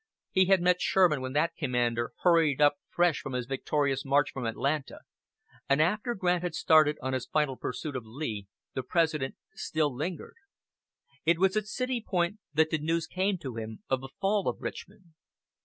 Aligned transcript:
He 0.31 0.45
had 0.45 0.63
met 0.63 0.81
Sherman 0.81 1.21
when 1.21 1.33
that 1.33 1.55
commander 1.55 2.11
hurried 2.23 2.59
up 2.59 2.77
fresh 2.89 3.19
from 3.21 3.33
his 3.33 3.45
victorious 3.45 4.03
march 4.03 4.31
from 4.31 4.47
Atlanta; 4.47 5.01
and 5.69 5.79
after 5.79 6.15
Grant 6.15 6.41
had 6.41 6.55
started 6.55 6.97
on 7.03 7.13
his 7.13 7.27
final 7.27 7.55
pursuit 7.55 7.95
of 7.95 8.03
Lee 8.03 8.47
the 8.73 8.81
President 8.81 9.35
still 9.53 9.93
lingered. 9.93 10.37
It 11.23 11.37
was 11.37 11.55
at 11.55 11.67
City 11.67 12.01
Point 12.01 12.39
that 12.51 12.71
the 12.71 12.79
news 12.79 13.05
came 13.05 13.37
to 13.43 13.57
him 13.57 13.83
of 13.91 14.01
the 14.01 14.09
fall 14.19 14.47
of 14.47 14.59
Richmond. 14.59 15.13